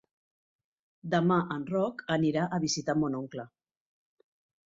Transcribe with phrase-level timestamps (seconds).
[1.13, 3.45] Demà en Roc anirà a visitar mon oncle.